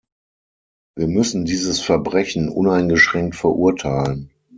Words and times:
Wir 0.97 1.05
müssen 1.05 1.45
dieses 1.45 1.79
Verbrechen 1.79 2.49
uneingeschränkt 2.49 3.35
verurteilen. 3.35 4.31